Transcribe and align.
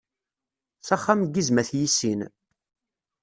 S 0.87 0.89
axxam 0.95 1.21
n 1.27 1.31
yizem 1.33 1.57
ad 1.61 1.67
t-yissin. 1.69 2.21